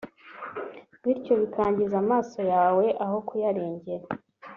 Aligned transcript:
bityo 1.03 1.33
bikangiza 1.41 1.95
amaso 2.03 2.39
yawe 2.53 2.85
aho 3.03 3.17
kuyarengera 3.27 4.05